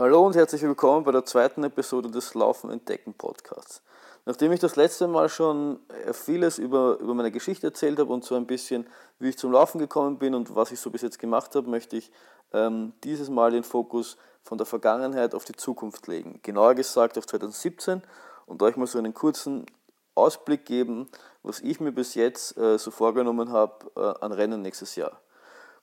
[0.00, 3.82] Hallo und herzlich willkommen bei der zweiten Episode des Laufen entdecken Podcasts.
[4.24, 8.24] Nachdem ich das letzte Mal schon äh, vieles über, über meine Geschichte erzählt habe und
[8.24, 8.86] so ein bisschen,
[9.18, 11.98] wie ich zum Laufen gekommen bin und was ich so bis jetzt gemacht habe, möchte
[11.98, 12.10] ich
[12.54, 16.40] ähm, dieses Mal den Fokus von der Vergangenheit auf die Zukunft legen.
[16.42, 18.00] Genauer gesagt auf 2017
[18.46, 19.66] und euch mal so einen kurzen
[20.14, 21.10] Ausblick geben,
[21.42, 25.20] was ich mir bis jetzt äh, so vorgenommen habe äh, an Rennen nächstes Jahr.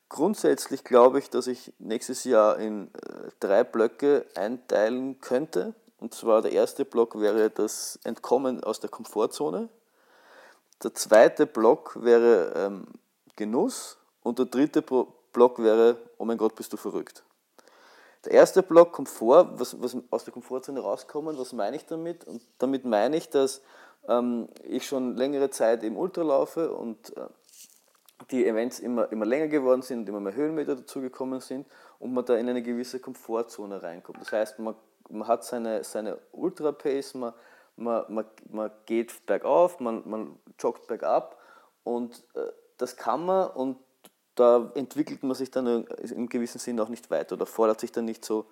[0.10, 5.74] Grundsätzlich glaube ich, dass ich nächstes Jahr in äh, drei Blöcke einteilen könnte.
[6.00, 9.70] Und zwar der erste Block wäre das Entkommen aus der Komfortzone.
[10.84, 12.88] Der zweite Block wäre ähm,
[13.36, 13.98] Genuss.
[14.24, 17.24] Und der dritte Block wäre, oh mein Gott, bist du verrückt.
[18.26, 22.26] Der erste Block Komfort, was, was aus der Komfortzone rauskommen, was meine ich damit?
[22.26, 23.62] Und damit meine ich, dass
[24.08, 27.28] ähm, ich schon längere Zeit im Ultra laufe und äh,
[28.32, 31.68] die Events immer, immer länger geworden sind, immer mehr Höhenmeter dazugekommen sind
[32.00, 34.20] und man da in eine gewisse Komfortzone reinkommt.
[34.22, 34.76] Das heißt, man,
[35.10, 37.34] man hat seine, seine Ultra-Pace, man,
[37.76, 41.38] man, man, man geht bergauf, man, man joggt bergab
[41.84, 43.78] und äh, das kann man und
[44.36, 48.06] da entwickelt man sich dann im gewissen Sinn auch nicht weiter oder fordert sich dann
[48.06, 48.46] nicht so,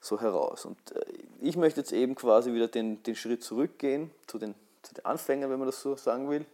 [0.00, 0.64] so heraus.
[0.66, 1.04] Und äh,
[1.40, 5.50] ich möchte jetzt eben quasi wieder den, den Schritt zurückgehen zu den, zu den Anfängern,
[5.50, 6.44] wenn man das so sagen will.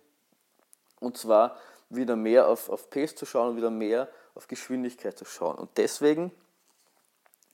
[1.01, 1.57] Und zwar
[1.89, 5.57] wieder mehr auf, auf Pace zu schauen und wieder mehr auf Geschwindigkeit zu schauen.
[5.57, 6.33] Und deswegen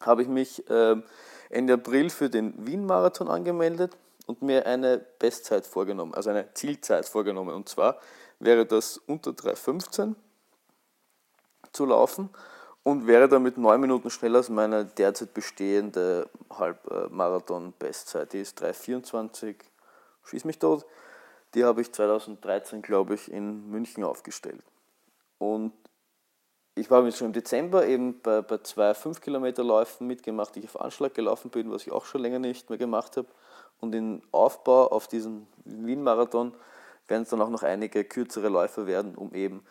[0.00, 0.97] habe ich mich äh,
[1.50, 7.55] Ende April für den Wien-Marathon angemeldet und mir eine Bestzeit vorgenommen, also eine Zielzeit vorgenommen.
[7.55, 7.98] Und zwar
[8.39, 10.14] wäre das unter 3,15
[11.72, 12.30] zu laufen
[12.83, 18.33] und wäre damit neun Minuten schneller als meine derzeit bestehende Halbmarathon-Bestzeit.
[18.33, 19.56] Die ist 3,24,
[20.24, 20.84] schieß mich tot.
[21.55, 24.64] Die habe ich 2013, glaube ich, in München aufgestellt.
[25.39, 25.72] Und
[26.75, 30.61] ich habe jetzt schon im Dezember eben bei, bei zwei 5 Kilometer Läufen mitgemacht, die
[30.61, 33.28] ich auf Anschlag gelaufen bin, was ich auch schon länger nicht mehr gemacht habe.
[33.80, 36.55] Und in Aufbau auf diesen Wien-Marathon
[37.08, 39.64] werden es dann auch noch einige kürzere Läufe werden, um eben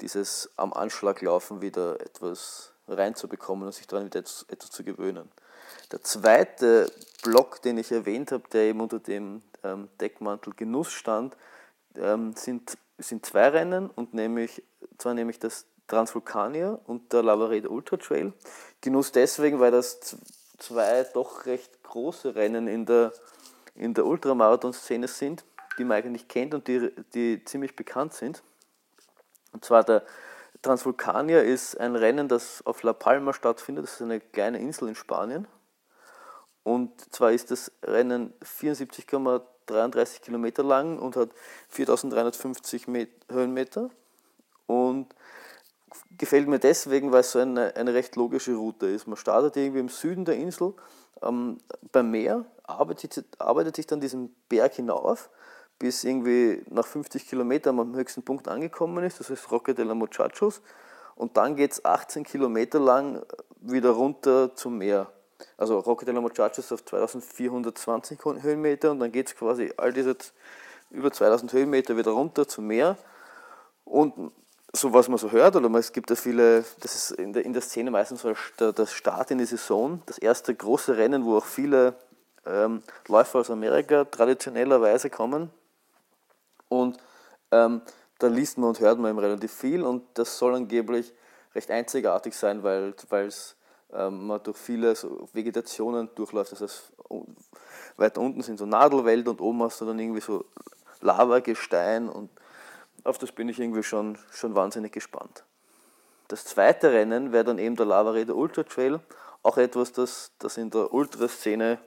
[0.00, 5.28] dieses am Anschlag laufen wieder etwas reinzubekommen und sich daran wieder etwas, zu gewöhnen.
[5.92, 6.90] Der zweite
[7.22, 11.36] Block, den ich erwähnt habe, der eben unter dem ähm, Deckmantel Genuss stand,
[11.96, 14.62] ähm, sind, sind zwei Rennen und nämlich,
[14.98, 18.32] zwar nämlich das Transvulkanier und der Lavareda Ultra Trail.
[18.80, 20.16] Genuss deswegen, weil das
[20.58, 23.12] zwei doch recht große Rennen in der,
[23.74, 25.44] in der Ultramarathon-Szene sind,
[25.78, 28.42] die man eigentlich kennt und die, die ziemlich bekannt sind.
[29.52, 30.04] Und zwar der
[30.62, 33.84] Transvulkanier ist ein Rennen, das auf La Palma stattfindet.
[33.84, 35.46] Das ist eine kleine Insel in Spanien.
[36.64, 41.30] Und zwar ist das Rennen 74,33 Kilometer lang und hat
[41.68, 42.86] 4350
[43.30, 43.90] Höhenmeter.
[44.66, 45.14] Und
[46.18, 49.06] gefällt mir deswegen, weil es so eine, eine recht logische Route ist.
[49.06, 50.74] Man startet irgendwie im Süden der Insel
[51.22, 51.58] ähm,
[51.92, 55.30] beim Meer, arbeitet, arbeitet sich dann diesen Berg hinauf,
[55.78, 59.94] bis irgendwie nach 50 Kilometern am höchsten Punkt angekommen ist, das ist Roque de la
[59.94, 60.60] Muchachos.
[61.14, 63.24] Und dann geht es 18 Kilometer lang
[63.60, 65.08] wieder runter zum Meer.
[65.56, 70.16] Also Roque de la Muchachos auf 2420 Höhenmeter und dann geht es quasi all diese
[70.90, 72.96] über 2000 Höhenmeter wieder runter zum Meer.
[73.84, 74.32] Und
[74.72, 77.52] so was man so hört, oder es gibt ja viele, das ist in der, in
[77.52, 81.46] der Szene meistens so der, Start in die Saison, das erste große Rennen, wo auch
[81.46, 81.94] viele
[82.46, 85.50] ähm, Läufer aus Amerika traditionellerweise kommen.
[86.68, 86.98] Und
[87.50, 87.82] ähm,
[88.18, 91.14] da liest man und hört man eben relativ viel und das soll angeblich
[91.54, 93.56] recht einzigartig sein, weil es
[93.92, 96.52] ähm, man durch viele so Vegetationen durchläuft.
[96.52, 96.92] Das heißt,
[97.96, 100.44] weiter unten sind so Nadelwälder und oben hast du dann irgendwie so
[101.00, 102.30] Lavagestein und
[103.04, 105.44] auf das bin ich irgendwie schon, schon wahnsinnig gespannt.
[106.26, 109.00] Das zweite Rennen wäre dann eben der Lavaräder Ultra Trail,
[109.42, 111.78] auch etwas, das, das in der Ultraszene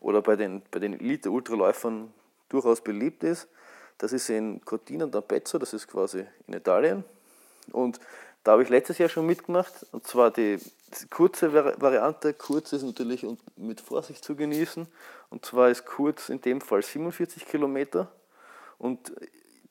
[0.00, 2.12] oder bei den, bei den Elite-Ultraläufern
[2.48, 3.48] durchaus beliebt ist.
[3.98, 7.04] Das ist in Cortina d'Ampezzo, das ist quasi in Italien.
[7.72, 7.98] Und
[8.44, 10.58] da habe ich letztes Jahr schon mitgemacht, und zwar die
[11.10, 12.32] kurze Variante.
[12.34, 13.26] Kurz ist natürlich
[13.56, 14.86] mit Vorsicht zu genießen,
[15.30, 18.08] und zwar ist kurz in dem Fall 47 Kilometer.
[18.78, 19.12] Und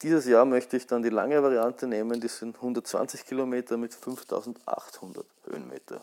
[0.01, 5.25] dieses Jahr möchte ich dann die lange Variante nehmen, die sind 120 Kilometer mit 5800
[5.45, 6.01] Höhenmeter.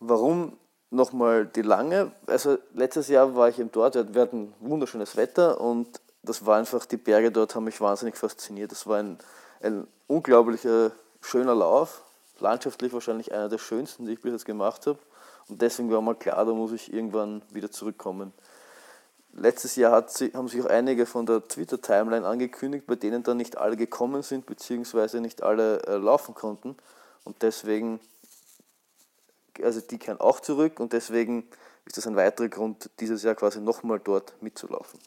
[0.00, 0.58] Warum
[0.90, 2.12] nochmal die lange?
[2.26, 5.98] Also letztes Jahr war ich eben dort, wir hatten wunderschönes Wetter und
[6.28, 8.72] das war einfach, die Berge dort haben mich wahnsinnig fasziniert.
[8.72, 9.18] Das war ein,
[9.62, 12.02] ein unglaublicher schöner Lauf,
[12.38, 14.98] landschaftlich wahrscheinlich einer der schönsten, die ich bis jetzt gemacht habe.
[15.48, 18.32] Und deswegen war mal klar, da muss ich irgendwann wieder zurückkommen.
[19.32, 23.58] Letztes Jahr sie, haben sich auch einige von der Twitter-Timeline angekündigt, bei denen dann nicht
[23.58, 26.76] alle gekommen sind, beziehungsweise nicht alle äh, laufen konnten.
[27.24, 28.00] Und deswegen
[29.62, 31.48] also die kehren auch zurück und deswegen
[31.84, 34.98] ist das ein weiterer Grund, dieses Jahr quasi nochmal dort mitzulaufen.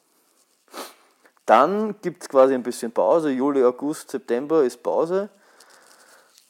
[1.50, 3.32] Dann gibt es quasi ein bisschen Pause.
[3.32, 5.30] Juli, August, September ist Pause,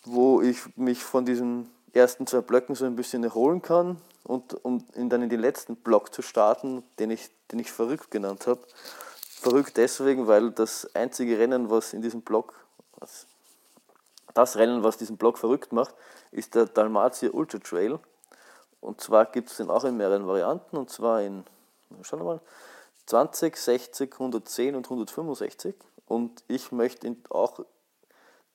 [0.04, 4.84] wo ich mich von diesen ersten zwei Blöcken so ein bisschen erholen kann und um
[4.94, 8.60] dann in den letzten Block zu starten, den ich, den ich verrückt genannt habe.
[9.40, 12.54] Verrückt deswegen, weil das einzige Rennen, was in diesem Block,
[14.34, 15.96] das Rennen, was diesen Block verrückt macht,
[16.32, 18.00] ist der Dalmatia Ultra Trail.
[18.82, 21.46] Und zwar gibt es den auch in mehreren Varianten, und zwar in,
[22.02, 22.42] schauen wir mal,
[23.10, 25.76] 20, 60, 110 und 165.
[26.06, 27.60] Und ich möchte auch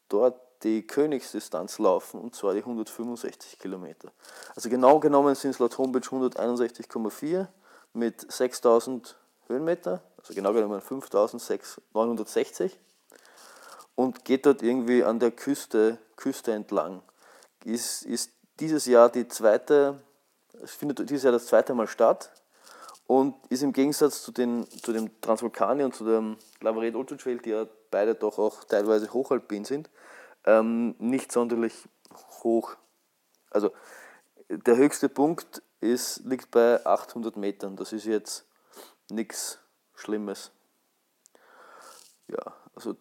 [0.09, 4.13] dort die Königsdistanz laufen, und zwar die 165 Kilometer.
[4.55, 7.49] Also genau genommen sind es laut Homepage 161,4
[7.95, 9.17] mit 6000
[9.49, 12.79] Höhenmeter, also genau genommen 5960
[13.95, 17.03] und geht dort irgendwie an der Küste, Küste entlang.
[17.65, 18.31] Ist, ist
[18.61, 20.01] dieses Jahr die zweite,
[20.63, 22.31] es findet dieses Jahr das zweite Mal statt
[23.07, 27.39] und ist im Gegensatz zu, den, zu dem Transvulkani und zu dem Lavaret Ultra Trail,
[27.39, 29.91] die ja beide doch auch teilweise hochalpin sind,
[30.47, 31.89] ähm, nicht sonderlich
[32.43, 32.77] hoch.
[33.51, 33.73] Also
[34.49, 37.77] der höchste Punkt ist, liegt bei 800 Metern.
[37.77, 38.47] Das ist jetzt
[39.11, 39.59] nichts
[39.95, 40.51] Schlimmes.
[42.29, 42.97] Ja, also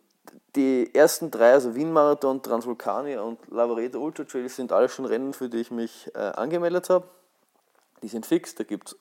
[0.55, 5.49] die ersten drei, also Wien-Marathon, Transvulkania und Lavareda Ultra Trail, sind alle schon Rennen, für
[5.49, 7.07] die ich mich äh, angemeldet habe.
[8.01, 8.99] Die sind fix, da gibt es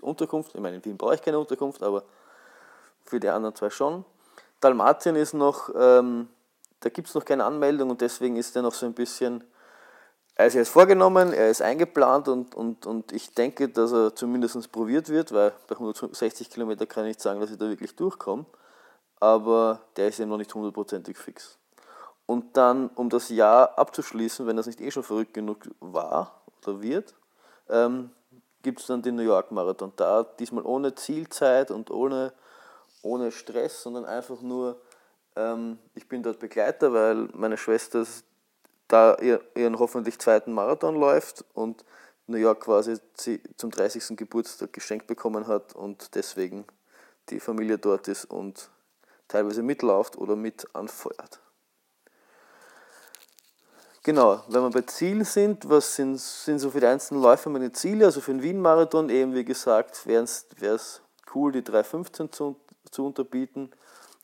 [0.00, 0.54] Unterkunft.
[0.54, 2.04] Ich meine, in Wien brauche ich keine Unterkunft, aber
[3.04, 4.04] für die anderen zwei schon.
[4.60, 6.28] Dalmatien ist noch ähm,
[6.84, 9.42] da gibt es noch keine Anmeldung und deswegen ist er noch so ein bisschen,
[10.34, 15.08] er ist vorgenommen, er ist eingeplant und, und, und ich denke, dass er zumindest probiert
[15.08, 18.44] wird, weil bei 160 Kilometer kann ich nicht sagen, dass ich da wirklich durchkomme,
[19.18, 21.58] aber der ist eben noch nicht hundertprozentig fix.
[22.26, 26.82] Und dann, um das Jahr abzuschließen, wenn das nicht eh schon verrückt genug war oder
[26.82, 27.14] wird,
[27.70, 28.10] ähm,
[28.64, 29.92] gibt es dann den New York Marathon.
[29.94, 32.32] Da diesmal ohne Zielzeit und ohne,
[33.02, 34.80] ohne Stress, sondern einfach nur
[35.36, 38.04] ähm, ich bin dort Begleiter, weil meine Schwester
[38.88, 39.16] da
[39.54, 41.84] ihren hoffentlich zweiten Marathon läuft und
[42.26, 42.96] New York quasi
[43.56, 44.16] zum 30.
[44.16, 46.64] Geburtstag geschenkt bekommen hat und deswegen
[47.30, 48.70] die Familie dort ist und
[49.28, 51.40] teilweise mitlauft oder mit anfeuert.
[54.04, 57.72] Genau, wenn wir bei Zielen sind, was sind, sind so für die einzelnen Läufer meine
[57.72, 58.04] Ziele?
[58.04, 61.00] Also für den Wien-Marathon eben, wie gesagt, wäre es
[61.34, 62.56] cool, die 3.15 zu,
[62.90, 63.70] zu unterbieten.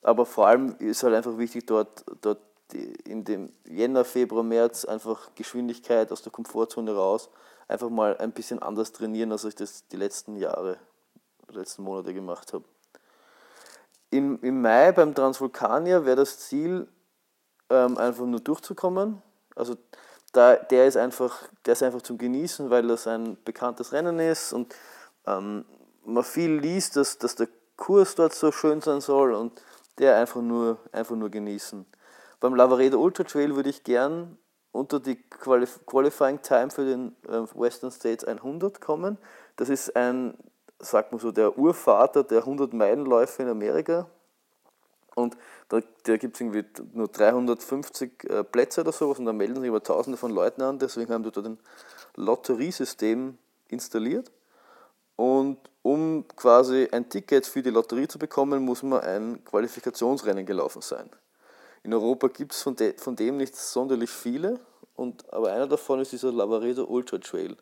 [0.02, 2.42] Aber vor allem ist halt einfach wichtig, dort, dort
[3.04, 7.30] in dem Jänner, Februar, März einfach Geschwindigkeit aus der Komfortzone raus,
[7.66, 10.76] einfach mal ein bisschen anders trainieren, als ich das die letzten Jahre,
[11.50, 12.64] die letzten Monate gemacht habe.
[14.10, 16.86] Im, Im Mai beim Transvulkanier wäre das Ziel,
[17.70, 19.22] ähm, einfach nur durchzukommen.
[19.60, 19.76] Also
[20.32, 24.52] da, der, ist einfach, der ist einfach zum Genießen, weil das ein bekanntes Rennen ist
[24.52, 24.74] und
[25.26, 25.64] ähm,
[26.04, 29.60] man viel liest, dass, dass der Kurs dort so schön sein soll und
[29.98, 31.86] der einfach nur, einfach nur genießen.
[32.40, 34.38] Beim Lavaredo Ultra Trail würde ich gern
[34.72, 39.18] unter die Qualif Qualifying Time für den äh, Western States 100 kommen.
[39.56, 40.34] Das ist ein,
[40.78, 44.06] sagt man so, der Urvater der 100-Meilen-Läufe in Amerika.
[45.20, 45.36] Und
[45.68, 49.68] da, da gibt es irgendwie nur 350 äh, Plätze oder sowas und da melden sich
[49.68, 50.78] über Tausende von Leuten an.
[50.78, 51.58] Deswegen haben die dort ein
[52.16, 53.38] Lotteriesystem
[53.68, 54.30] installiert.
[55.16, 60.82] Und um quasi ein Ticket für die Lotterie zu bekommen, muss man ein Qualifikationsrennen gelaufen
[60.82, 61.10] sein.
[61.82, 64.60] In Europa gibt es von, de, von dem nicht sonderlich viele,
[65.00, 67.56] und, aber einer davon ist dieser Lavaredo Ultra Trail.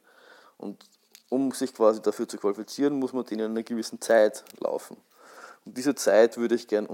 [0.56, 0.84] Und
[1.28, 4.96] um sich quasi dafür zu qualifizieren, muss man den in einer gewissen Zeit laufen.
[5.64, 6.86] Und diese Zeit würde ich gern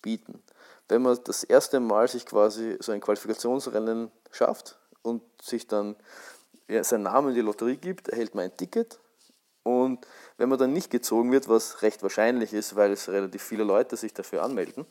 [0.00, 0.42] unterbieten.
[0.88, 5.96] Wenn man das erste Mal sich quasi so ein Qualifikationsrennen schafft und sich dann
[6.68, 8.98] ja, seinen Namen in die Lotterie gibt, erhält man ein Ticket
[9.62, 13.64] und wenn man dann nicht gezogen wird, was recht wahrscheinlich ist, weil es relativ viele
[13.64, 14.86] Leute sich dafür anmelden,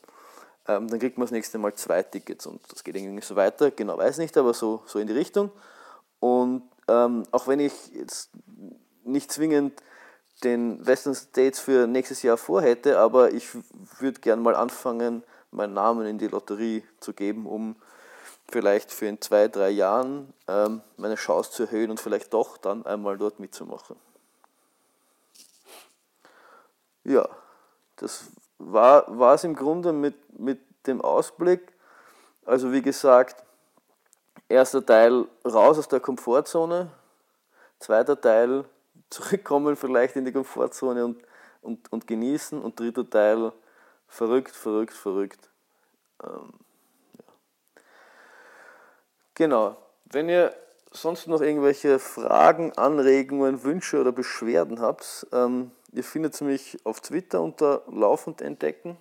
[0.68, 3.70] ähm, dann kriegt man das nächste Mal zwei Tickets und das geht irgendwie so weiter.
[3.70, 5.50] Genau weiß nicht, aber so, so in die Richtung.
[6.20, 8.30] Und ähm, auch wenn ich jetzt
[9.04, 9.82] nicht zwingend
[10.40, 13.48] den Western States für nächstes Jahr vorhätte, aber ich
[13.98, 17.76] würde gern mal anfangen, meinen Namen in die Lotterie zu geben, um
[18.50, 22.84] vielleicht für in zwei, drei Jahren ähm, meine Chance zu erhöhen und vielleicht doch dann
[22.86, 23.96] einmal dort mitzumachen.
[27.04, 27.28] Ja,
[27.96, 28.24] das
[28.58, 31.72] war es im Grunde mit, mit dem Ausblick.
[32.44, 33.42] Also wie gesagt,
[34.48, 36.90] erster Teil raus aus der Komfortzone,
[37.78, 38.64] zweiter Teil
[39.10, 41.22] zurückkommen vielleicht in die Komfortzone und,
[41.62, 43.52] und, und genießen und dritter Teil
[44.06, 45.50] verrückt, verrückt, verrückt.
[46.22, 46.52] Ähm,
[47.18, 47.24] ja.
[49.34, 49.76] Genau,
[50.06, 50.54] wenn ihr
[50.92, 57.40] sonst noch irgendwelche Fragen, Anregungen, Wünsche oder Beschwerden habt, ähm, ihr findet mich auf Twitter
[57.40, 58.96] unter laufend entdecken.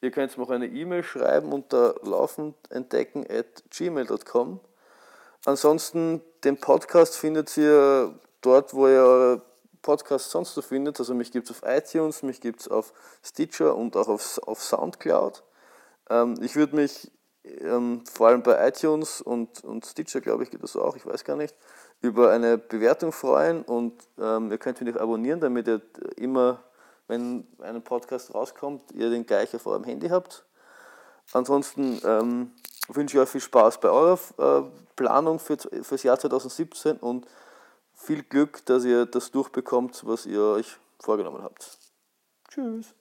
[0.00, 4.60] Ihr könnt mir auch eine E-Mail schreiben unter laufendentdecken at gmail.com.
[5.46, 9.42] Ansonsten den Podcast findet ihr dort, wo ihr
[9.82, 10.98] Podcasts sonst so findet.
[10.98, 14.62] Also mich gibt es auf iTunes, mich gibt es auf Stitcher und auch auf, auf
[14.62, 15.42] Soundcloud.
[16.10, 17.10] Ähm, ich würde mich
[17.44, 21.24] ähm, vor allem bei iTunes und, und Stitcher, glaube ich, geht das auch, ich weiß
[21.24, 21.54] gar nicht,
[22.00, 25.80] über eine Bewertung freuen und ähm, ihr könnt mich auch abonnieren, damit ihr
[26.16, 26.62] immer,
[27.06, 30.44] wenn ein Podcast rauskommt, ihr den gleich auf eurem Handy habt.
[31.32, 32.52] Ansonsten ähm,
[32.88, 34.62] wünsche ich euch viel Spaß bei eurer äh,
[34.96, 37.26] Planung für, das Jahr 2017 und
[37.94, 41.78] viel Glück, dass ihr das durchbekommt, was ihr euch vorgenommen habt.
[42.48, 42.94] Tschüss.